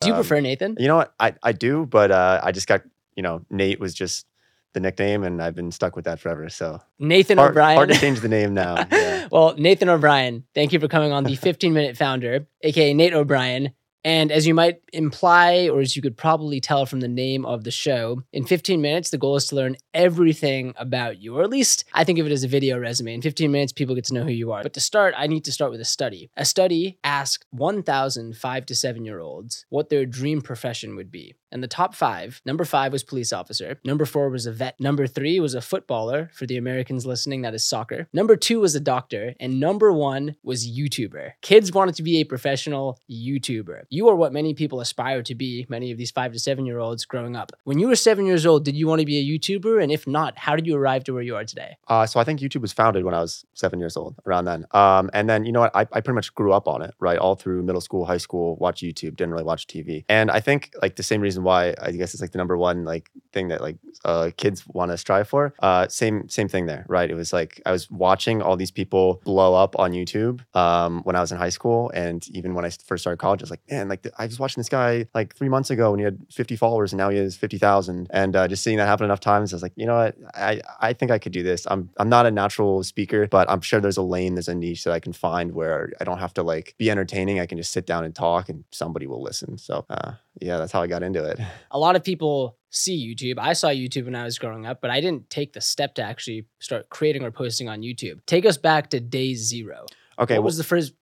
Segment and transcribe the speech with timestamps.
[0.00, 0.76] Do you Um, prefer Nathan?
[0.78, 1.12] You know what?
[1.18, 2.82] I, I do, but uh, I just got,
[3.16, 4.26] you know, Nate was just
[4.74, 6.48] the nickname and I've been stuck with that forever.
[6.48, 7.76] So Nathan hard, O'Brien.
[7.76, 8.76] hard to change the name now.
[8.92, 9.26] Yeah.
[9.32, 13.72] well, Nathan O'Brien, thank you for coming on the 15 minute founder, aka Nate O'Brien.
[14.08, 17.64] And as you might imply, or as you could probably tell from the name of
[17.64, 21.50] the show, in 15 minutes, the goal is to learn everything about you, or at
[21.50, 23.12] least I think of it as a video resume.
[23.12, 24.62] In 15 minutes, people get to know who you are.
[24.62, 26.30] But to start, I need to start with a study.
[26.38, 31.34] A study asked 1,000 five to seven year olds what their dream profession would be.
[31.50, 35.06] And the top five number five was police officer, number four was a vet, number
[35.06, 36.30] three was a footballer.
[36.34, 38.08] For the Americans listening, that is soccer.
[38.12, 41.32] Number two was a doctor, and number one was YouTuber.
[41.42, 43.82] Kids wanted to be a professional YouTuber.
[43.90, 46.78] You are what many people aspire to be, many of these five to seven year
[46.78, 47.52] olds growing up.
[47.64, 49.82] When you were seven years old, did you want to be a YouTuber?
[49.82, 51.76] And if not, how did you arrive to where you are today?
[51.88, 54.66] Uh, so I think YouTube was founded when I was seven years old, around then.
[54.72, 55.74] Um, and then you know what?
[55.74, 57.18] I, I pretty much grew up on it, right?
[57.18, 60.04] All through middle school, high school, watch YouTube, didn't really watch TV.
[60.08, 62.84] And I think like the same reason why I guess it's like the number one
[62.84, 65.54] like thing that like uh, kids want to strive for.
[65.60, 67.10] Uh, same same thing there, right?
[67.10, 71.16] It was like I was watching all these people blow up on YouTube um, when
[71.16, 73.62] I was in high school, and even when I first started college, I was like,
[73.70, 76.56] man, like I was watching this guy like three months ago when he had 50
[76.56, 78.08] followers, and now he has 50,000.
[78.10, 80.16] And uh, just seeing that happen enough times, I was like, you know what?
[80.34, 81.66] I I think I could do this.
[81.70, 84.84] I'm I'm not a natural speaker, but I'm sure there's a lane, there's a niche
[84.84, 87.40] that I can find where I don't have to like be entertaining.
[87.40, 89.58] I can just sit down and talk, and somebody will listen.
[89.58, 91.38] So uh, yeah, that's how I got into it.
[91.70, 93.38] a lot of people see YouTube.
[93.38, 96.02] I saw YouTube when I was growing up, but I didn't take the step to
[96.02, 98.20] actually start creating or posting on YouTube.
[98.26, 99.86] Take us back to day zero.
[100.18, 100.92] Okay, what well, was the first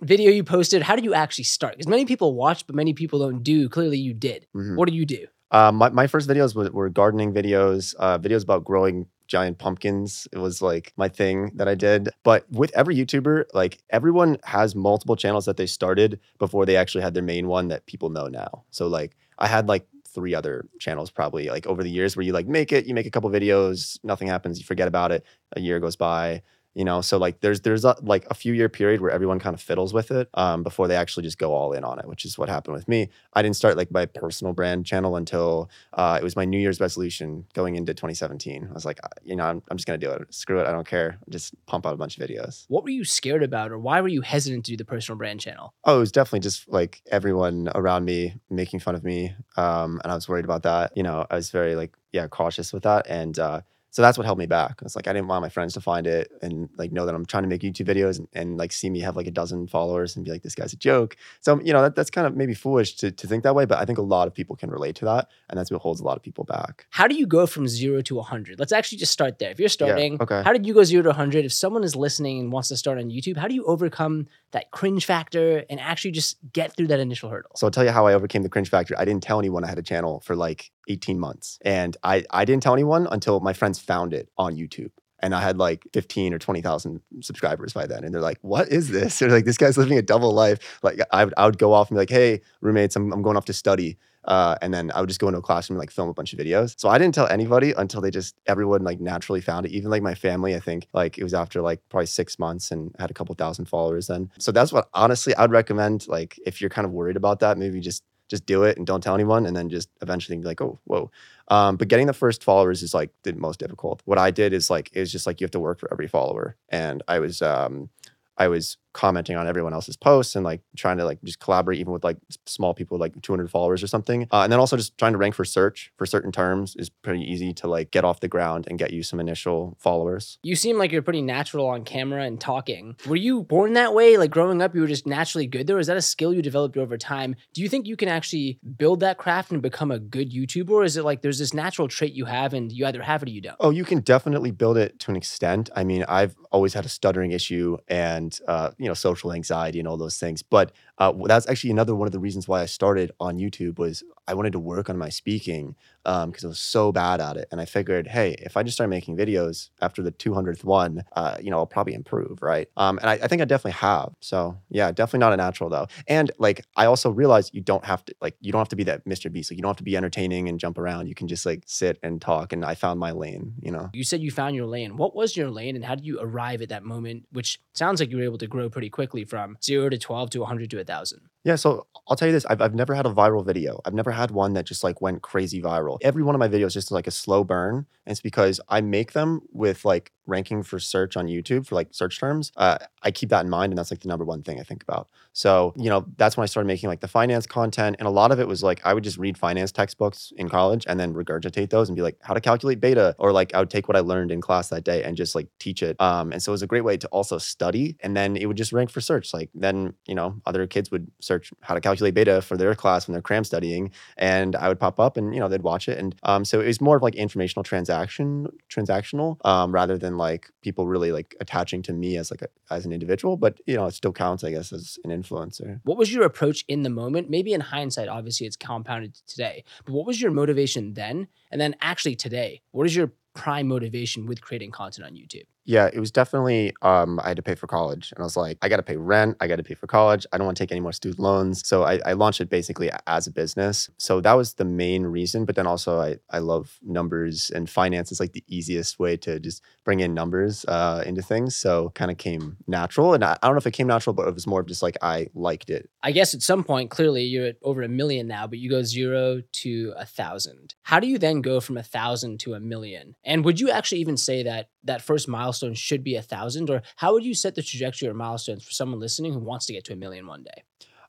[0.00, 0.82] video you posted?
[0.82, 1.74] How did you actually start?
[1.74, 3.68] Because many people watch, but many people don't do.
[3.68, 4.46] Clearly, you did.
[4.54, 4.76] mhm.
[4.76, 5.26] What did you do?
[5.50, 10.28] Uh, my, my first videos were, were gardening videos, uh, videos about growing giant pumpkins.
[10.32, 12.10] It was like my thing that I did.
[12.22, 17.02] But with every YouTuber, like everyone has multiple channels that they started before they actually
[17.02, 18.64] had their main one that people know now.
[18.70, 22.32] So like I had like three other channels probably like over the years where you
[22.32, 25.24] like make it, you make a couple videos, nothing happens, you forget about it,
[25.56, 26.42] a year goes by.
[26.74, 29.52] You know, so like there's there's a, like a few year period where everyone kind
[29.52, 32.24] of fiddles with it um, before they actually just go all in on it, which
[32.24, 33.10] is what happened with me.
[33.34, 36.80] I didn't start like my personal brand channel until uh, it was my New Year's
[36.80, 38.68] resolution going into 2017.
[38.70, 40.32] I was like, you know, I'm, I'm just gonna do it.
[40.32, 41.18] Screw it, I don't care.
[41.28, 42.64] Just pump out a bunch of videos.
[42.68, 45.40] What were you scared about, or why were you hesitant to do the personal brand
[45.40, 45.74] channel?
[45.84, 50.10] Oh, it was definitely just like everyone around me making fun of me, um, and
[50.10, 50.96] I was worried about that.
[50.96, 53.60] You know, I was very like yeah cautious with that, and uh,
[53.92, 54.80] so that's what held me back.
[54.80, 57.26] It's like I didn't want my friends to find it and like know that I'm
[57.26, 60.16] trying to make YouTube videos and, and like see me have like a dozen followers
[60.16, 61.14] and be like, this guy's a joke.
[61.40, 63.78] So you know that, that's kind of maybe foolish to, to think that way, but
[63.78, 66.04] I think a lot of people can relate to that, and that's what holds a
[66.04, 66.86] lot of people back.
[66.88, 68.58] How do you go from zero to 100?
[68.58, 69.50] Let's actually just start there.
[69.50, 70.42] If you're starting, okay.
[70.42, 71.44] how did you go zero to 100?
[71.44, 74.70] If someone is listening and wants to start on YouTube, how do you overcome that
[74.70, 77.50] cringe factor and actually just get through that initial hurdle?
[77.56, 78.94] So I'll tell you how I overcame the cringe factor.
[78.98, 81.58] I didn't tell anyone I had a channel for like 18 months.
[81.62, 84.90] And I, I didn't tell anyone until my friends found it on YouTube.
[85.20, 88.02] And I had like 15 or 20,000 subscribers by then.
[88.02, 89.18] And they're like, what is this?
[89.20, 90.80] They're like, this guy's living a double life.
[90.82, 93.36] Like I would, I would go off and be like, hey, roommates, I'm, I'm going
[93.36, 93.98] off to study.
[94.24, 96.32] Uh, and then I would just go into a classroom and like film a bunch
[96.32, 96.78] of videos.
[96.78, 99.72] So I didn't tell anybody until they just everyone like naturally found it.
[99.72, 102.94] Even like my family, I think like it was after like probably six months and
[102.98, 104.30] had a couple thousand followers then.
[104.38, 106.06] So that's what honestly I'd recommend.
[106.06, 109.02] Like if you're kind of worried about that, maybe just just do it and don't
[109.02, 111.10] tell anyone, and then just eventually be like, oh, whoa.
[111.48, 114.00] Um, but getting the first followers is like the most difficult.
[114.06, 116.08] What I did is like it was just like you have to work for every
[116.08, 117.90] follower, and I was um,
[118.38, 121.92] I was commenting on everyone else's posts and like trying to like just collaborate even
[121.92, 122.16] with like
[122.46, 125.34] small people like 200 followers or something uh, and then also just trying to rank
[125.34, 128.78] for search for certain terms is pretty easy to like get off the ground and
[128.78, 132.96] get you some initial followers You seem like you're pretty natural on camera and talking.
[133.06, 134.16] Were you born that way?
[134.16, 135.78] Like growing up, you were just naturally good there?
[135.78, 137.36] Is that a skill you developed over time?
[137.54, 140.70] Do you think you can actually build that craft and become a good YouTuber?
[140.70, 143.28] Or is it like there's this natural trait you have and you either have it
[143.28, 143.56] or you don't?
[143.60, 145.70] Oh, you can definitely build it to an extent.
[145.74, 149.88] I mean, I've always had a stuttering issue and uh, you know social anxiety and
[149.88, 150.42] all those things.
[150.42, 154.02] But uh, that's actually another one of the reasons why I started on YouTube was
[154.28, 155.74] I wanted to work on my speaking
[156.04, 158.90] because I was so bad at it, and I figured, hey, if I just start
[158.90, 162.68] making videos after the 200th one, uh, you know, I'll probably improve, right?
[162.76, 164.12] Um, and I, I think I definitely have.
[164.20, 165.86] So yeah, definitely not a natural though.
[166.06, 168.84] And like I also realized you don't have to like you don't have to be
[168.84, 169.32] that Mr.
[169.32, 169.50] Beast.
[169.50, 171.08] Like you don't have to be entertaining and jump around.
[171.08, 172.52] You can just like sit and talk.
[172.52, 173.54] And I found my lane.
[173.60, 173.90] You know.
[173.92, 174.96] You said you found your lane.
[174.96, 178.10] What was your lane and how did you arrive at that moment, which sounds like
[178.10, 181.31] you were able to grow pretty quickly from zero to 12 to 100 to 1,000?
[181.44, 183.80] Yeah, so I'll tell you this: I've, I've never had a viral video.
[183.84, 185.98] I've never had one that just like went crazy viral.
[186.02, 189.12] Every one of my videos just like a slow burn, and it's because I make
[189.12, 192.52] them with like ranking for search on YouTube for like search terms.
[192.56, 194.82] Uh, I keep that in mind, and that's like the number one thing I think
[194.84, 195.08] about.
[195.32, 198.30] So you know, that's when I started making like the finance content, and a lot
[198.30, 201.70] of it was like I would just read finance textbooks in college and then regurgitate
[201.70, 204.00] those and be like, how to calculate beta, or like I would take what I
[204.00, 206.00] learned in class that day and just like teach it.
[206.00, 208.56] Um, and so it was a great way to also study, and then it would
[208.56, 209.32] just rank for search.
[209.34, 213.06] Like then you know, other kids would search how to calculate beta for their class
[213.06, 215.98] when they're cram studying, and I would pop up and you know they'd watch it,
[215.98, 220.50] and um, so it was more of like informational transaction transactional um, rather than like
[220.62, 223.36] people really like attaching to me as like a, as an individual.
[223.36, 225.80] But you know it still counts, I guess, as an influencer.
[225.84, 227.30] What was your approach in the moment?
[227.30, 231.28] Maybe in hindsight, obviously it's compounded today, but what was your motivation then?
[231.50, 235.44] And then actually today, what is your prime motivation with creating content on YouTube?
[235.64, 238.58] Yeah, it was definitely um, I had to pay for college, and I was like,
[238.62, 240.26] I got to pay rent, I got to pay for college.
[240.32, 242.90] I don't want to take any more student loans, so I, I, launched it basically
[243.06, 243.88] as a business.
[243.96, 245.44] So that was the main reason.
[245.44, 249.38] But then also, I I love numbers and finance is like the easiest way to
[249.38, 251.54] just bring in numbers uh, into things.
[251.54, 254.26] So kind of came natural, and I, I don't know if it came natural, but
[254.26, 255.88] it was more of just like I liked it.
[256.02, 258.82] I guess at some point, clearly you're at over a million now, but you go
[258.82, 260.74] zero to a thousand.
[260.82, 263.14] How do you then go from a thousand to a million?
[263.24, 266.82] And would you actually even say that that first milestone should be a thousand, or
[266.96, 269.84] how would you set the trajectory or milestones for someone listening who wants to get
[269.84, 270.62] to a million one day?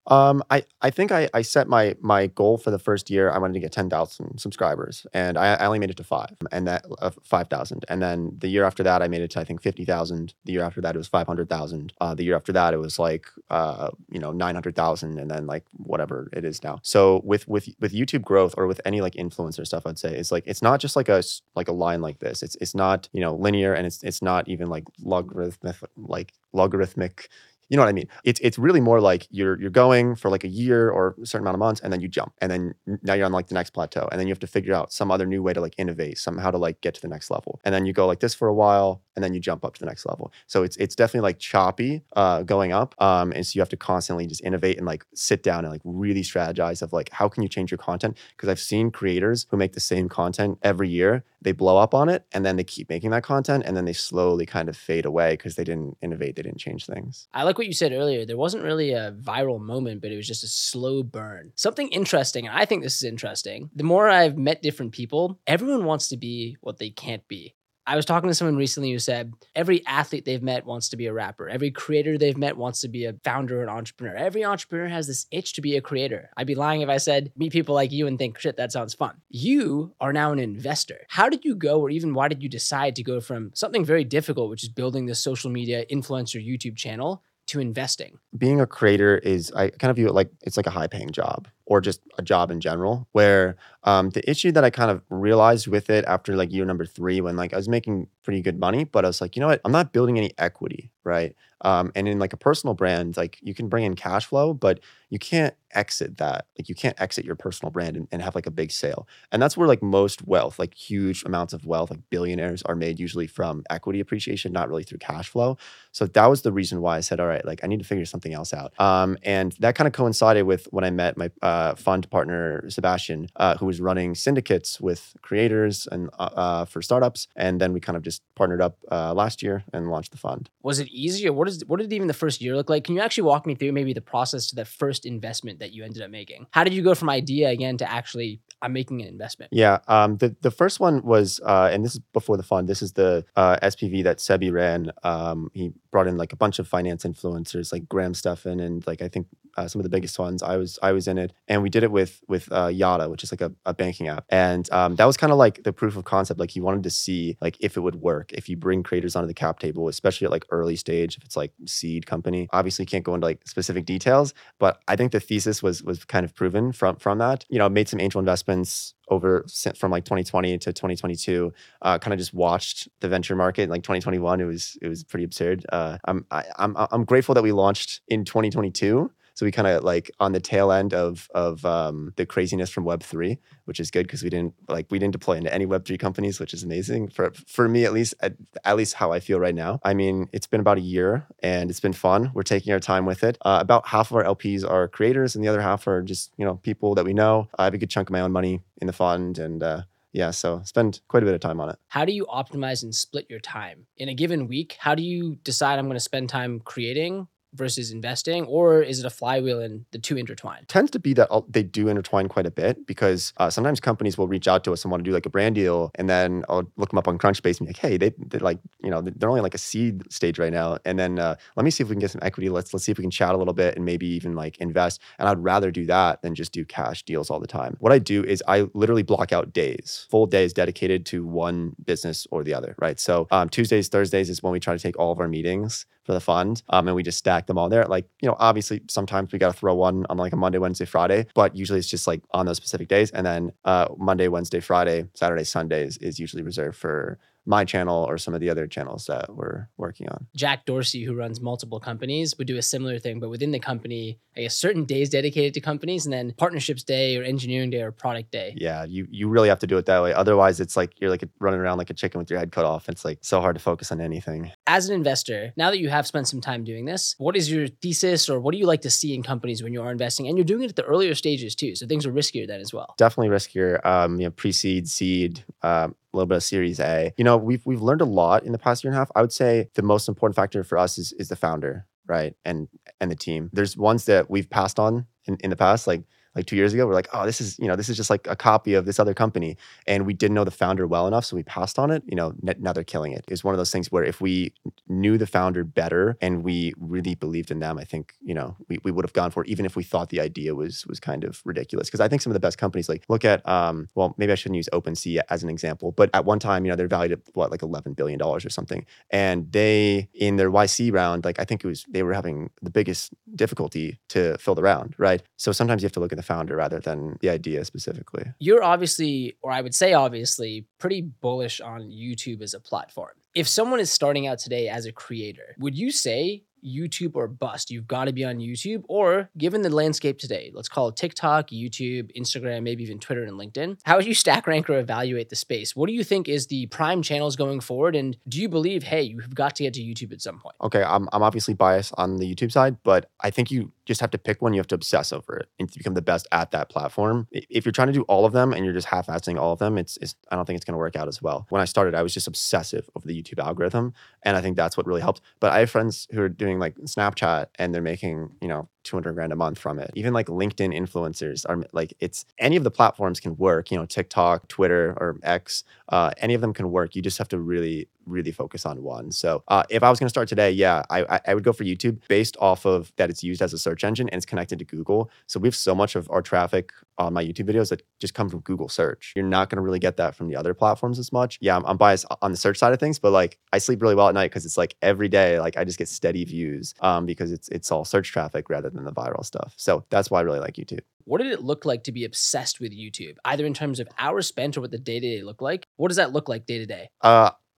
[0.07, 3.31] Um, I, I think I, I set my my goal for the first year.
[3.31, 6.35] I wanted to get ten thousand subscribers, and I, I only made it to five,
[6.51, 7.85] and that uh, five thousand.
[7.87, 10.33] And then the year after that, I made it to I think fifty thousand.
[10.43, 11.93] The year after that, it was five hundred thousand.
[12.01, 15.31] Uh, the year after that, it was like uh, you know nine hundred thousand, and
[15.31, 16.79] then like whatever it is now.
[16.83, 20.33] So with with with YouTube growth or with any like influencer stuff, I'd say it's
[20.33, 21.23] like it's not just like a
[21.55, 22.43] like a line like this.
[22.43, 27.29] It's it's not you know linear, and it's it's not even like logarithmic like logarithmic
[27.73, 28.07] you know what I mean?
[28.23, 31.43] It's it's really more like you're you're going for like a year or a certain
[31.43, 33.71] amount of months, and then you jump, and then now you're on like the next
[33.71, 36.19] plateau, and then you have to figure out some other new way to like innovate,
[36.19, 38.47] somehow to like get to the next level, and then you go like this for
[38.47, 40.31] a while, and then you jump up to the next level.
[40.45, 43.77] So it's it's definitely like choppy uh, going up, um, and so you have to
[43.77, 47.41] constantly just innovate and like sit down and like really strategize of like how can
[47.41, 48.15] you change your content?
[48.37, 52.07] Because I've seen creators who make the same content every year, they blow up on
[52.07, 55.05] it, and then they keep making that content, and then they slowly kind of fade
[55.05, 57.27] away because they didn't innovate, they didn't change things.
[57.33, 58.25] I like what you said earlier.
[58.25, 61.51] There wasn't really a viral moment, but it was just a slow burn.
[61.55, 63.69] Something interesting, and I think this is interesting.
[63.75, 67.55] The more I've met different people, everyone wants to be what they can't be.
[67.85, 71.07] I was talking to someone recently who said every athlete they've met wants to be
[71.07, 71.49] a rapper.
[71.49, 74.15] Every creator they've met wants to be a founder or an entrepreneur.
[74.15, 76.29] Every entrepreneur has this itch to be a creator.
[76.37, 78.93] I'd be lying if I said meet people like you and think, shit, that sounds
[78.93, 79.17] fun.
[79.29, 81.05] You are now an investor.
[81.09, 84.05] How did you go, or even why did you decide to go from something very
[84.05, 88.17] difficult, which is building this social media influencer YouTube channel, to investing?
[88.37, 91.11] Being a creator is, I kind of view it like it's like a high paying
[91.11, 93.07] job or just a job in general.
[93.11, 96.85] Where um, the issue that I kind of realized with it after like year number
[96.85, 99.47] three, when like I was making pretty good money, but I was like, you know
[99.47, 99.61] what?
[99.65, 101.35] I'm not building any equity, right?
[101.61, 104.81] Um, and in like a personal brand, like you can bring in cash flow, but
[105.09, 106.47] you can't exit that.
[106.57, 109.07] Like you can't exit your personal brand and, and have like a big sale.
[109.31, 112.99] And that's where like most wealth, like huge amounts of wealth, like billionaires are made
[112.99, 115.57] usually from equity appreciation, not really through cash flow.
[115.93, 118.05] So that was the reason why I said, all right, like I need to figure
[118.05, 118.73] something else out.
[118.79, 123.27] Um, and that kind of coincided with when I met my uh, fund partner Sebastian,
[123.35, 127.27] uh, who was running syndicates with creators and uh, uh for startups.
[127.35, 130.49] And then we kind of just partnered up uh, last year and launched the fund.
[130.63, 131.31] Was it easier?
[131.31, 132.83] What is what did even the first year look like?
[132.85, 135.83] Can you actually walk me through maybe the process to the first investment that you
[135.83, 136.47] ended up making?
[136.51, 139.51] How did you go from idea again to actually I'm making an investment?
[139.51, 142.69] Yeah, um, the the first one was, uh, and this is before the fund.
[142.69, 144.91] This is the uh, SPV that Sebi ran.
[145.03, 149.01] Um, he brought in like a bunch of finance influencers, like Graham Stephan, and like
[149.01, 150.43] I think uh, some of the biggest ones.
[150.43, 153.23] I was I was in it, and we did it with with uh, Yotta, which
[153.23, 155.95] is like a, a banking app, and um, that was kind of like the proof
[155.95, 156.39] of concept.
[156.39, 159.27] Like he wanted to see like if it would work if you bring creators onto
[159.27, 162.47] the cap table, especially at like early stage, if it's like seed company.
[162.51, 166.25] Obviously, can't go into like specific details, but I think the thesis was was kind
[166.25, 167.45] of proven from from that.
[167.49, 169.45] You know, made some angel investments over
[169.77, 173.83] from like 2020 to 2022 uh, kind of just watched the venture market in like
[173.83, 177.51] 2021 it was it was pretty absurd uh, I'm, I, am I'm grateful that we
[177.51, 182.13] launched in 2022 so we kind of like on the tail end of of um,
[182.17, 185.35] the craziness from Web three, which is good because we didn't like we didn't deploy
[185.37, 188.75] into any Web three companies, which is amazing for for me at least at, at,
[188.75, 189.79] least how I feel right now.
[189.83, 192.31] I mean, it's been about a year and it's been fun.
[192.33, 193.37] We're taking our time with it.
[193.41, 196.45] Uh, about half of our LPs are creators, and the other half are just you
[196.45, 197.47] know people that we know.
[197.57, 200.29] I have a good chunk of my own money in the fund, and uh, yeah,
[200.29, 201.77] so spend quite a bit of time on it.
[201.87, 204.77] How do you optimize and split your time in a given week?
[204.79, 209.05] How do you decide I'm going to spend time creating versus investing, or is it
[209.05, 210.65] a flywheel and the two intertwine?
[210.67, 214.27] tends to be that they do intertwine quite a bit because uh, sometimes companies will
[214.27, 216.69] reach out to us and want to do like a brand deal, and then I'll
[216.77, 219.29] look them up on Crunchbase and be like, hey, they they like you know they're
[219.29, 221.95] only like a seed stage right now, and then uh, let me see if we
[221.95, 222.49] can get some equity.
[222.49, 225.01] Let's let's see if we can chat a little bit and maybe even like invest.
[225.19, 227.77] And I'd rather do that than just do cash deals all the time.
[227.79, 232.27] What I do is I literally block out days, full days dedicated to one business
[232.31, 232.99] or the other, right?
[232.99, 236.13] So um, Tuesdays, Thursdays is when we try to take all of our meetings for
[236.13, 237.85] the fund, um, and we just stack them all there.
[237.85, 240.85] Like you know, obviously sometimes we got to throw one on like a Monday, Wednesday,
[240.85, 243.11] Friday, but usually it's just like on those specific days.
[243.11, 248.17] And then uh, Monday, Wednesday, Friday, Saturday, Sundays is usually reserved for my channel or
[248.17, 250.27] some of the other channels that we're working on.
[250.35, 254.19] Jack Dorsey, who runs multiple companies, would do a similar thing, but within the company,
[254.37, 257.91] I guess certain days dedicated to companies, and then partnerships day or engineering day or
[257.91, 258.55] product day.
[258.57, 260.13] Yeah, you you really have to do it that way.
[260.13, 262.89] Otherwise, it's like you're like running around like a chicken with your head cut off.
[262.89, 264.51] It's like so hard to focus on anything.
[264.65, 267.67] As an investor, now that you have spent some time doing this, what is your
[267.67, 270.27] thesis or what do you like to see in companies when you are investing?
[270.27, 272.73] And you're doing it at the earlier stages too, so things are riskier then as
[272.73, 272.95] well.
[272.97, 273.85] Definitely riskier.
[273.85, 277.13] Um, you know, pre-seed, seed, um, a little bit of Series A.
[277.17, 279.11] You know, we've we've learned a lot in the past year and a half.
[279.15, 282.67] I would say the most important factor for us is is the founder, right, and
[282.99, 283.49] and the team.
[283.53, 286.03] There's ones that we've passed on in, in the past, like
[286.35, 286.87] like two years ago.
[286.87, 288.99] We're like, oh, this is you know this is just like a copy of this
[288.99, 292.03] other company, and we didn't know the founder well enough, so we passed on it.
[292.05, 293.25] You know, now they're killing it.
[293.27, 294.53] It's one of those things where if we
[294.87, 298.79] knew the founder better and we really believed in them, I think you know we,
[298.83, 301.23] we would have gone for it, even if we thought the idea was was kind
[301.23, 301.87] of ridiculous.
[301.87, 304.35] Because I think some of the best companies, like look at um, well, maybe I
[304.35, 307.19] shouldn't use OpenSea as an example, but at one time, you know, they're valued at
[307.33, 311.45] what like eleven billion dollars or something, and they in their YC round, like I
[311.45, 315.21] think it was they were having the biggest difficulty to fill the round, right?
[315.37, 318.25] So sometimes you have to look at the founder rather than the idea specifically.
[318.39, 323.11] You're obviously, or I would say obviously, pretty bullish on YouTube as a platform.
[323.35, 327.71] If someone is starting out today as a creator, would you say YouTube or bust?
[327.71, 331.49] You've got to be on YouTube, or given the landscape today, let's call it TikTok,
[331.49, 333.79] YouTube, Instagram, maybe even Twitter and LinkedIn.
[333.83, 335.75] How would you stack rank or evaluate the space?
[335.75, 337.95] What do you think is the prime channels going forward?
[337.95, 340.55] And do you believe, hey, you've got to get to YouTube at some point?
[340.61, 344.11] Okay, I'm I'm obviously biased on the YouTube side, but I think you just have
[344.11, 344.53] to pick one.
[344.53, 347.27] You have to obsess over it and to become the best at that platform.
[347.31, 349.77] If you're trying to do all of them and you're just half-assing all of them,
[349.77, 351.45] it's, it's I don't think it's going to work out as well.
[351.49, 353.93] When I started, I was just obsessive over the YouTube algorithm,
[354.23, 355.21] and I think that's what really helped.
[355.39, 359.13] But I have friends who are doing like Snapchat and they're making you know 200
[359.13, 359.91] grand a month from it.
[359.95, 363.71] Even like LinkedIn influencers are like it's any of the platforms can work.
[363.71, 366.95] You know, TikTok, Twitter, or X, uh, any of them can work.
[366.95, 369.11] You just have to really really focus on one.
[369.11, 371.53] So uh, if I was going to start today, yeah, I, I I would go
[371.53, 374.59] for YouTube based off of that it's used as a search engine and it's connected
[374.59, 375.09] to Google.
[375.27, 378.29] So we have so much of our traffic on my YouTube videos that just come
[378.29, 379.13] from Google search.
[379.15, 381.37] You're not going to really get that from the other platforms as much.
[381.41, 383.95] Yeah, I'm, I'm biased on the search side of things, but like I sleep really
[383.95, 386.42] well at night because it's like every day, like I just get steady views
[386.81, 389.53] um, because it's it's all search traffic rather than the viral stuff.
[389.57, 390.81] So that's why I really like YouTube.
[391.05, 394.27] What did it look like to be obsessed with YouTube, either in terms of hours
[394.27, 395.67] spent or what the day to day look like?
[395.75, 396.89] What does that look like day to day?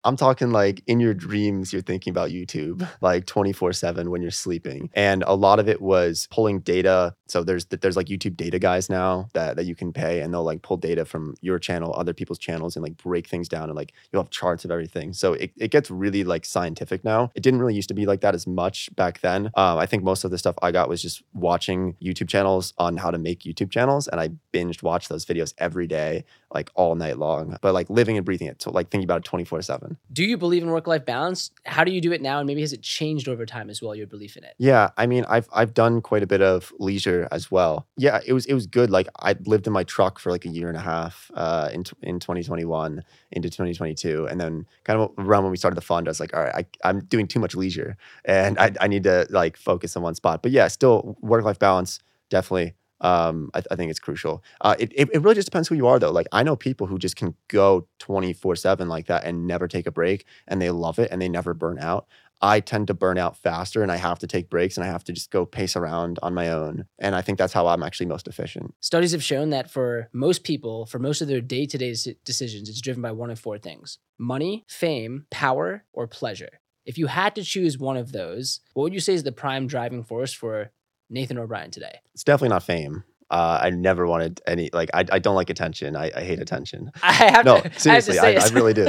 [0.05, 4.31] I'm talking like in your dreams, you're thinking about YouTube like 24 7 when you're
[4.31, 4.89] sleeping.
[4.93, 7.15] And a lot of it was pulling data.
[7.27, 10.43] So there's there's like YouTube data guys now that, that you can pay and they'll
[10.43, 13.75] like pull data from your channel, other people's channels, and like break things down and
[13.75, 15.12] like you'll have charts of everything.
[15.12, 17.31] So it, it gets really like scientific now.
[17.35, 19.47] It didn't really used to be like that as much back then.
[19.55, 22.97] Um, I think most of the stuff I got was just watching YouTube channels on
[22.97, 24.07] how to make YouTube channels.
[24.07, 28.17] And I binged watch those videos every day, like all night long, but like living
[28.17, 28.62] and breathing it.
[28.62, 29.97] So like thinking about it 24 7.
[30.12, 31.51] Do you believe in work life balance?
[31.65, 32.39] How do you do it now?
[32.39, 34.55] And maybe has it changed over time as well, your belief in it?
[34.57, 37.85] Yeah, I mean, I've I've done quite a bit of leisure as well.
[37.97, 38.89] Yeah, it was it was good.
[38.89, 41.83] Like I lived in my truck for like a year and a half uh, in
[42.01, 46.12] in 2021 into 2022, and then kind of around when we started the fund, I
[46.12, 49.27] was like, all right, I, I'm doing too much leisure, and I I need to
[49.29, 50.41] like focus on one spot.
[50.41, 52.74] But yeah, still work life balance definitely.
[53.02, 54.44] Um, I, I think it's crucial.
[54.62, 56.12] Uh, it, it really just depends who you are though.
[56.12, 59.88] Like I know people who just can go 24 seven like that and never take
[59.88, 62.08] a break, and they love it and they never burn out.
[62.42, 65.04] I tend to burn out faster and I have to take breaks and I have
[65.06, 66.86] to just go pace around on my own.
[67.00, 68.74] And I think that's how I'm actually most efficient.
[68.82, 72.70] Studies have shown that for most people, for most of their day to day decisions,
[72.70, 76.60] it's driven by one of four things money, fame, power, or pleasure.
[76.86, 79.66] If you had to choose one of those, what would you say is the prime
[79.66, 80.72] driving force for
[81.09, 82.00] Nathan O'Brien today?
[82.13, 83.03] It's definitely not fame.
[83.29, 85.95] Uh, I never wanted any, like, I, I don't like attention.
[85.95, 86.91] I, I hate attention.
[87.03, 88.88] I have No, to, seriously, I, I, I really do.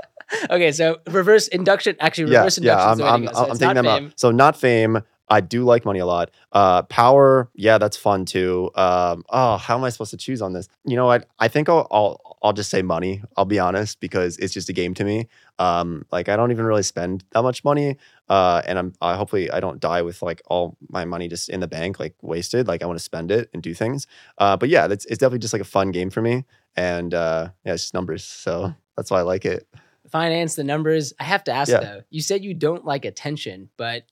[0.50, 3.06] okay, so reverse induction, actually, reverse yeah, induction.
[3.06, 4.12] I'm, I'm, I'm, I'm taking them out.
[4.16, 6.30] So not fame, I do like money a lot.
[6.52, 8.70] Uh, power, yeah, that's fun too.
[8.74, 10.68] Um, oh, how am I supposed to choose on this?
[10.84, 11.28] You know what?
[11.38, 13.22] I think I'll, I'll I'll just say money.
[13.38, 15.28] I'll be honest because it's just a game to me.
[15.58, 17.96] Um, like I don't even really spend that much money.
[18.28, 21.60] Uh, and I'm uh, hopefully I don't die with like all my money just in
[21.60, 22.68] the bank like wasted.
[22.68, 24.06] Like I want to spend it and do things.
[24.36, 26.44] Uh, but yeah, that's it's definitely just like a fun game for me.
[26.76, 28.24] And uh, yeah, it's just numbers.
[28.24, 29.66] So that's why I like it.
[30.10, 31.14] Finance, the numbers.
[31.18, 31.80] I have to ask Yeah.
[31.80, 32.02] though.
[32.10, 34.04] You said you don't like attention, but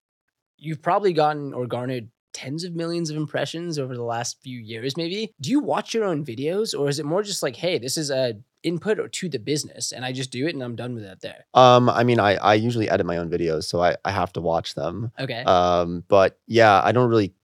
[0.56, 4.96] you've probably gotten or garnered tens of millions of impressions over the last few years
[4.96, 7.96] maybe do you watch your own videos or is it more just like hey this
[7.96, 10.94] is a input or to the business and i just do it and i'm done
[10.94, 13.96] with that there Um, I mean, I I usually edit my own videos, so I
[14.04, 15.10] I have to watch them.
[15.18, 17.34] okay Um, but yeah, I don't really.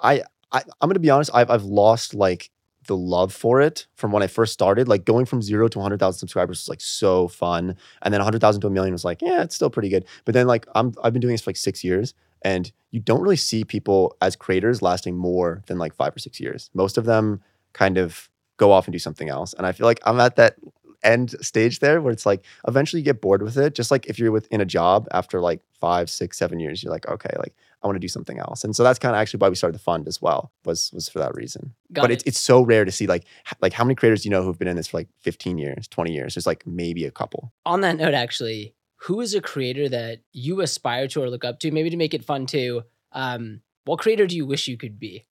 [0.00, 1.30] I, I I'm gonna be honest.
[1.32, 2.50] I've I've lost like
[2.86, 4.88] the love for it from when I first started.
[4.88, 8.66] Like going from zero to 100,000 subscribers was like so fun, and then 100,000 to
[8.66, 10.04] a million was like, yeah, it's still pretty good.
[10.24, 13.20] But then like I'm I've been doing this for like six years, and you don't
[13.20, 16.70] really see people as creators lasting more than like five or six years.
[16.74, 17.42] Most of them
[17.72, 20.56] kind of go off and do something else, and I feel like I'm at that
[21.02, 23.74] end stage there where it's like eventually you get bored with it.
[23.74, 27.06] Just like if you're within a job after like five six seven years you're like
[27.06, 28.64] okay like i want to do something else.
[28.64, 31.08] And so that's kind of actually why we started the fund as well was was
[31.08, 31.74] for that reason.
[31.92, 32.14] Got but it.
[32.14, 33.24] it's, it's so rare to see like
[33.60, 35.88] like how many creators do you know who've been in this for like 15 years
[35.88, 36.34] 20 years?
[36.34, 37.52] There's like maybe a couple.
[37.64, 41.60] On that note actually who is a creator that you aspire to or look up
[41.60, 44.98] to maybe to make it fun too um what creator do you wish you could
[44.98, 45.24] be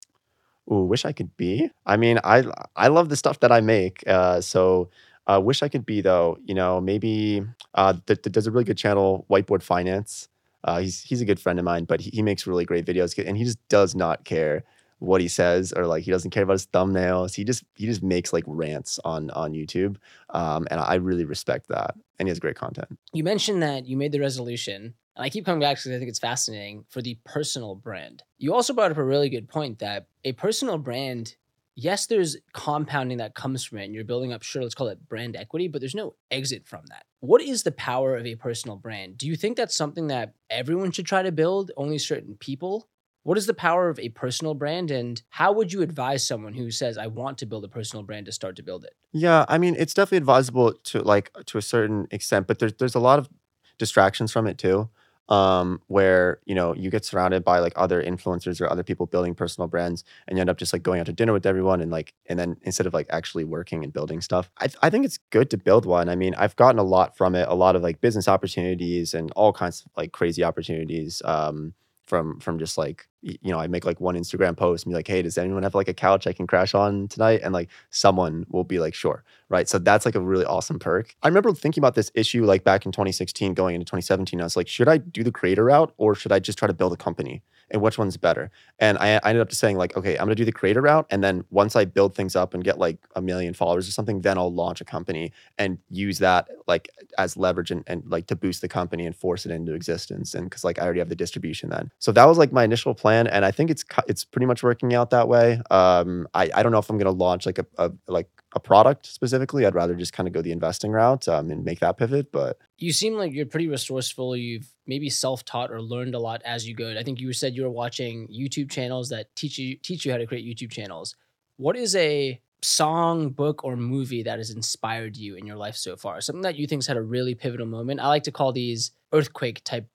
[0.72, 1.70] Ooh, wish I could be.
[1.86, 2.44] I mean, I
[2.76, 4.04] I love the stuff that I make.
[4.06, 4.90] Uh, so
[5.26, 6.38] uh, wish I could be though.
[6.44, 7.44] You know, maybe
[7.74, 10.28] uh, th- th- there's a really good channel, Whiteboard Finance.
[10.64, 13.18] Uh, he's he's a good friend of mine, but he, he makes really great videos,
[13.26, 14.66] and he just does not care
[15.00, 17.36] what he says or like he doesn't care about his thumbnails.
[17.36, 19.98] He just he just makes like rants on on YouTube,
[20.32, 21.96] um, and I really respect that.
[22.20, 22.98] And he has great content.
[23.14, 26.10] you mentioned that you made the resolution and i keep coming back because i think
[26.10, 30.08] it's fascinating for the personal brand you also brought up a really good point that
[30.24, 31.36] a personal brand
[31.76, 35.08] yes there's compounding that comes from it and you're building up sure let's call it
[35.08, 38.76] brand equity but there's no exit from that what is the power of a personal
[38.78, 42.88] brand do you think that's something that everyone should try to build only certain people
[43.28, 46.72] what is the power of a personal brand and how would you advise someone who
[46.72, 49.58] says i want to build a personal brand to start to build it Yeah, I
[49.58, 53.20] mean, it's definitely advisable to like to a certain extent, but there's there's a lot
[53.20, 53.30] of
[53.78, 54.90] distractions from it too.
[55.30, 59.36] Um, where you know you get surrounded by like other influencers or other people building
[59.36, 61.92] personal brands, and you end up just like going out to dinner with everyone, and
[61.92, 65.04] like and then instead of like actually working and building stuff, I th- I think
[65.04, 66.08] it's good to build one.
[66.08, 69.32] I mean, I've gotten a lot from it, a lot of like business opportunities and
[69.32, 71.22] all kinds of like crazy opportunities.
[71.26, 71.74] Um,
[72.08, 75.08] from from just like you know, I make like one Instagram post and be like,
[75.08, 77.42] hey, does anyone have like a couch I can crash on tonight?
[77.44, 79.68] And like someone will be like, sure right?
[79.68, 81.16] So that's like a really awesome perk.
[81.24, 84.40] I remember thinking about this issue like back in 2016, going into 2017.
[84.40, 86.74] I was like, should I do the creator route or should I just try to
[86.74, 87.44] build a company?
[87.70, 88.50] And which one's better?
[88.80, 91.06] And I, I ended up just saying like, okay, I'm gonna do the creator route,
[91.10, 94.22] and then once I build things up and get like a million followers or something,
[94.22, 98.36] then I'll launch a company and use that like as leverage and, and like to
[98.36, 100.34] boost the company and force it into existence.
[100.34, 102.94] And because like I already have the distribution then, so that was like my initial
[102.94, 105.62] plan, and I think it's it's pretty much working out that way.
[105.70, 109.06] Um, I I don't know if I'm gonna launch like a, a like a product
[109.06, 109.66] specifically.
[109.66, 112.32] I'd rather just kind of go the investing route um, and make that pivot.
[112.32, 114.36] But you seem like you're pretty resourceful.
[114.36, 116.96] You've maybe self-taught or learned a lot as you go.
[116.98, 120.18] I think you said you were watching YouTube channels that teach you teach you how
[120.18, 121.16] to create YouTube channels.
[121.58, 125.96] What is a song, book, or movie that has inspired you in your life so
[125.96, 126.22] far?
[126.22, 128.00] Something that you think's had a really pivotal moment.
[128.00, 129.88] I like to call these earthquake type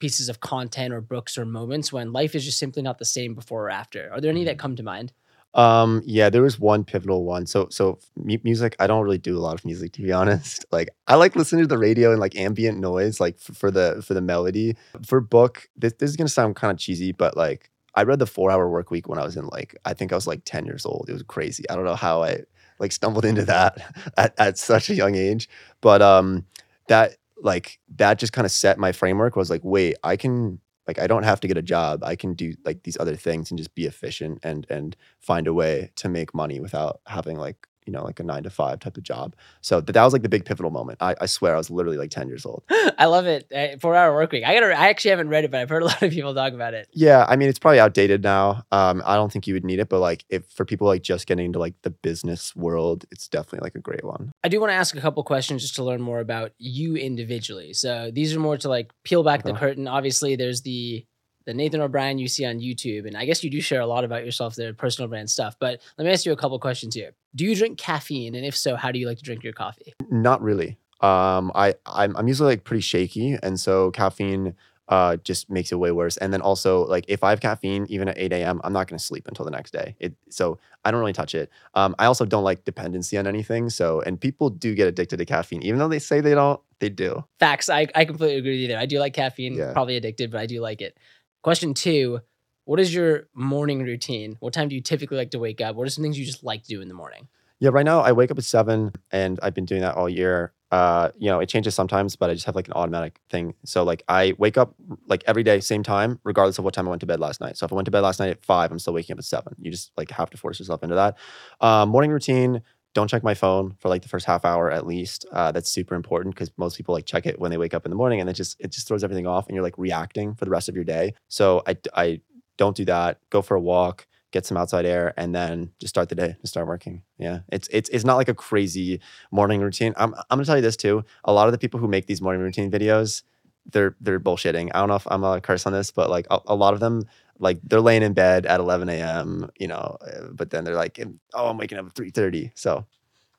[0.00, 3.34] pieces of content or books or moments when life is just simply not the same
[3.34, 4.10] before or after.
[4.12, 5.12] Are there any that come to mind?
[5.54, 7.46] Um, yeah, there was one pivotal one.
[7.46, 10.64] So so mu- music, I don't really do a lot of music to be honest.
[10.70, 14.02] Like I like listening to the radio and like ambient noise, like f- for the
[14.06, 14.76] for the melody.
[15.06, 18.26] For book, this this is gonna sound kind of cheesy, but like I read the
[18.26, 20.66] Four Hour Work Week when I was in like I think I was like ten
[20.66, 21.06] years old.
[21.08, 21.68] It was crazy.
[21.68, 22.42] I don't know how I
[22.78, 23.78] like stumbled into that
[24.16, 25.48] at, at such a young age,
[25.80, 26.46] but um,
[26.88, 29.34] that like that just kind of set my framework.
[29.34, 32.02] Was like, wait, I can like I don't have to get a job.
[32.02, 35.54] I can do like these other things and just be efficient and and find a
[35.54, 38.96] way to make money without having like you know like a nine to five type
[38.96, 39.34] of job.
[39.60, 40.98] So that, that was like the big pivotal moment.
[41.00, 42.62] I, I swear I was literally like ten years old.
[42.70, 43.50] I love it.
[43.54, 44.44] Uh, Four hour work week.
[44.44, 44.66] I gotta.
[44.74, 46.88] I actually haven't read it, but I've heard a lot of people talk about it.
[46.92, 48.64] Yeah, I mean it's probably outdated now.
[48.72, 51.26] Um, I don't think you would need it, but like if for people like just
[51.26, 54.32] getting into like the business world, it's definitely like a great one.
[54.44, 57.72] I do want to ask a couple questions just to learn more about you individually.
[57.72, 59.88] So these are more to like peel back the curtain.
[59.88, 61.04] Obviously, there's the
[61.46, 64.04] the Nathan O'Brien you see on YouTube, and I guess you do share a lot
[64.04, 65.56] about yourself there, personal brand stuff.
[65.58, 67.12] But let me ask you a couple questions here.
[67.34, 69.94] Do you drink caffeine, and if so, how do you like to drink your coffee?
[70.10, 70.78] Not really.
[71.00, 74.54] Um, I I'm, I'm usually like pretty shaky, and so caffeine
[74.90, 76.16] uh, just makes it way worse.
[76.16, 78.98] And then also, like, if I have caffeine, even at 8 a.m., I'm not going
[78.98, 79.94] to sleep until the next day.
[80.00, 81.48] It so I don't really touch it.
[81.74, 83.70] Um, I also don't like dependency on anything.
[83.70, 86.60] So, and people do get addicted to caffeine, even though they say they don't.
[86.80, 87.24] They do.
[87.38, 87.68] Facts.
[87.68, 88.78] I, I completely agree with you there.
[88.78, 89.54] I do like caffeine.
[89.54, 89.72] Yeah.
[89.72, 90.96] Probably addicted, but I do like it.
[91.42, 92.20] Question two:
[92.64, 94.36] What is your morning routine?
[94.40, 95.76] What time do you typically like to wake up?
[95.76, 97.28] What are some things you just like to do in the morning?
[97.60, 100.52] Yeah, right now I wake up at seven, and I've been doing that all year.
[100.70, 103.54] Uh, you know, it changes sometimes, but I just have like an automatic thing.
[103.64, 104.74] So like I wake up
[105.08, 107.56] like every day, same time, regardless of what time I went to bed last night.
[107.56, 109.24] So if I went to bed last night at five, I'm still waking up at
[109.24, 109.54] seven.
[109.58, 111.16] You just like have to force yourself into that.
[111.60, 112.62] Um, morning routine.
[112.92, 115.24] Don't check my phone for like the first half hour at least.
[115.32, 117.90] Uh, that's super important because most people like check it when they wake up in
[117.90, 120.44] the morning, and it just it just throws everything off, and you're like reacting for
[120.44, 121.14] the rest of your day.
[121.28, 122.20] So I I
[122.56, 123.18] don't do that.
[123.30, 126.52] Go for a walk get some outside air, and then just start the day, just
[126.52, 127.02] start working.
[127.18, 129.00] Yeah, it's it's it's not like a crazy
[129.30, 129.92] morning routine.
[129.96, 131.04] I'm I'm gonna tell you this too.
[131.24, 133.22] A lot of the people who make these morning routine videos,
[133.66, 134.70] they're they're bullshitting.
[134.74, 136.80] I don't know if I'm a curse on this, but like a, a lot of
[136.80, 137.04] them,
[137.40, 139.50] like they're laying in bed at 11 a.m.
[139.58, 141.00] You know, uh, but then they're like,
[141.34, 142.52] oh, I'm waking up at 3:30.
[142.54, 142.86] So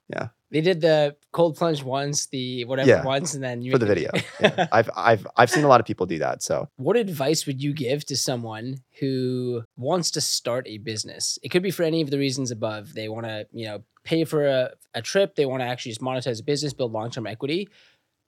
[0.10, 0.28] yeah.
[0.52, 3.86] They did the cold plunge once, the whatever Yeah, once, and then you for the
[3.86, 4.12] video,
[4.42, 4.68] yeah.
[4.70, 6.44] I've I've I've seen a lot of people do that.
[6.44, 11.40] So what advice would you give to someone who wants to start a business?
[11.42, 12.94] It could be for any of the reasons above.
[12.94, 15.36] They want to, you know, pay for a, a trip.
[15.36, 17.70] They want to actually just monetize a business, build long term equity,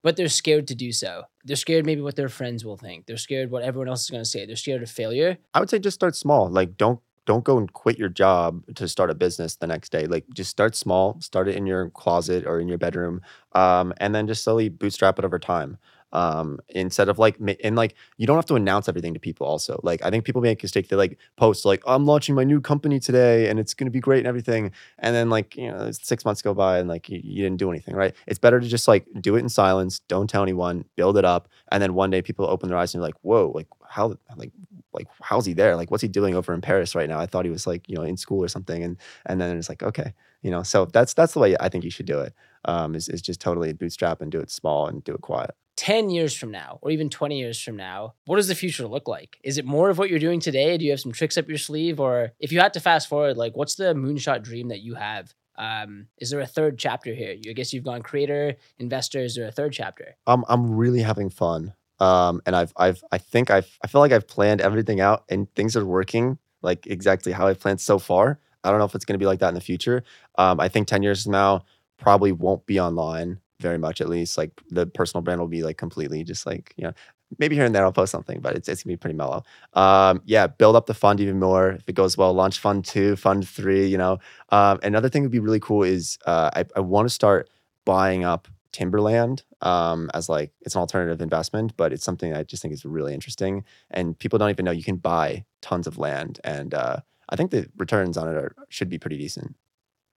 [0.04, 1.24] but they're scared to do so.
[1.44, 3.06] They're scared maybe what their friends will think.
[3.06, 4.46] They're scared what everyone else is going to say.
[4.46, 5.38] They're scared of failure.
[5.54, 6.50] I would say just start small.
[6.50, 10.06] Like don't don't go and quit your job to start a business the next day.
[10.08, 13.22] Like just start small, start it in your closet or in your bedroom,
[13.54, 15.78] um, and then just slowly bootstrap it over time.
[16.14, 19.48] Um, instead of like, and like you don't have to announce everything to people.
[19.48, 20.88] Also, like I think people make a mistake.
[20.88, 24.20] They like post like I'm launching my new company today and it's gonna be great
[24.20, 27.44] and everything, and then like you know six months go by and like you, you
[27.44, 27.96] didn't do anything.
[27.96, 28.16] Right?
[28.28, 30.00] It's better to just like do it in silence.
[30.08, 30.86] Don't tell anyone.
[30.96, 33.68] Build it up, and then one day people open their eyes and like, whoa, like
[33.90, 34.52] how like
[34.94, 37.46] like how's he there like what's he doing over in paris right now i thought
[37.46, 40.14] he was like you know in school or something and and then it's like okay
[40.42, 42.34] you know so that's that's the way i think you should do it
[42.66, 46.10] um is, is just totally bootstrap and do it small and do it quiet 10
[46.10, 49.38] years from now, or even 20 years from now, what does the future look like?
[49.44, 50.78] Is it more of what you're doing today?
[50.78, 52.00] Do you have some tricks up your sleeve?
[52.00, 55.34] Or if you had to fast forward, like what's the moonshot dream that you have?
[55.56, 57.32] Um, is there a third chapter here?
[57.32, 59.20] I guess you've gone creator, investor.
[59.20, 60.16] Is there a third chapter?
[60.28, 64.12] i'm i'm really having fun um and i've i've i think i've i feel like
[64.12, 68.40] i've planned everything out and things are working like exactly how i planned so far
[68.64, 70.04] i don't know if it's going to be like that in the future
[70.38, 71.64] um i think 10 years from now
[71.98, 75.78] probably won't be online very much at least like the personal brand will be like
[75.78, 76.94] completely just like you know
[77.40, 79.42] maybe here and there i'll post something but it's, it's gonna be pretty mellow
[79.74, 83.16] um yeah build up the fund even more if it goes well launch fund two
[83.16, 86.82] fund three you know um another thing would be really cool is uh i, I
[86.82, 87.50] want to start
[87.86, 92.62] buying up timberland um, as like it's an alternative investment, but it's something I just
[92.62, 93.64] think is really interesting.
[93.92, 96.98] And people don't even know you can buy tons of land, and uh,
[97.30, 99.56] I think the returns on it are, should be pretty decent.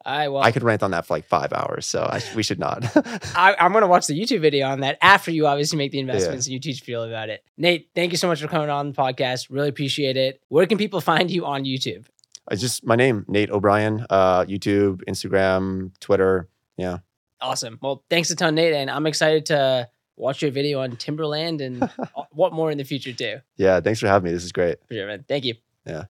[0.04, 2.58] I well, I could rant on that for like five hours, so I, we should
[2.58, 2.84] not.
[3.36, 6.46] I, I'm gonna watch the YouTube video on that after you obviously make the investments
[6.46, 7.44] and you teach people about it.
[7.56, 9.48] Nate, thank you so much for coming on the podcast.
[9.50, 10.40] Really appreciate it.
[10.48, 12.06] Where can people find you on YouTube?
[12.50, 14.06] it's just my name, Nate O'Brien.
[14.08, 16.48] Uh, YouTube, Instagram, Twitter.
[16.76, 16.98] Yeah,
[17.40, 17.78] Awesome.
[17.82, 21.90] Well, thanks a ton, Nate, and I'm excited to watch your video on Timberland and
[22.30, 23.38] what more in the future too.
[23.56, 23.80] yeah.
[23.80, 24.32] Thanks for having me.
[24.32, 24.78] This is great.
[24.86, 25.24] For sure, man.
[25.28, 25.54] Thank you.